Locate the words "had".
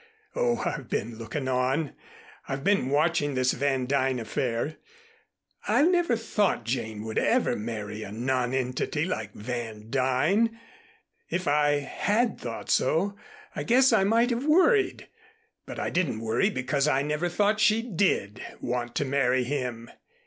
11.81-12.39